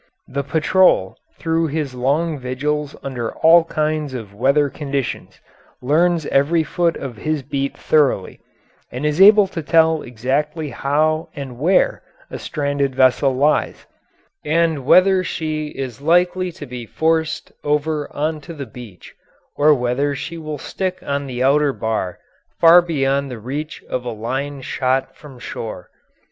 The 0.27 0.43
patrol, 0.43 1.15
through 1.37 1.67
his 1.67 1.93
long 1.93 2.39
vigils 2.39 2.95
under 3.03 3.35
all 3.35 3.65
kinds 3.65 4.15
of 4.15 4.33
weather 4.33 4.67
conditions, 4.67 5.39
learns 5.79 6.25
every 6.25 6.63
foot 6.63 6.97
of 6.97 7.17
his 7.17 7.43
beat 7.43 7.77
thoroughly, 7.77 8.39
and 8.91 9.05
is 9.05 9.21
able 9.21 9.45
to 9.49 9.61
tell 9.61 10.01
exactly 10.01 10.71
how 10.71 11.29
and 11.35 11.59
where 11.59 12.01
a 12.31 12.39
stranded 12.39 12.95
vessel 12.95 13.35
lies, 13.35 13.85
and 14.43 14.85
whether 14.87 15.23
she 15.23 15.67
is 15.67 16.01
likely 16.01 16.51
to 16.53 16.65
be 16.65 16.87
forced 16.87 17.51
over 17.63 18.11
on 18.11 18.41
to 18.41 18.55
the 18.55 18.65
beach 18.65 19.13
or 19.55 19.71
whether 19.71 20.15
she 20.15 20.35
will 20.35 20.57
stick 20.57 20.97
on 21.03 21.27
the 21.27 21.43
outer 21.43 21.73
bar 21.73 22.17
far 22.59 22.81
beyond 22.81 23.29
the 23.29 23.37
reach 23.37 23.83
of 23.87 24.03
a 24.03 24.09
line 24.09 24.61
shot 24.63 25.15
from 25.15 25.37
shore. 25.37 25.91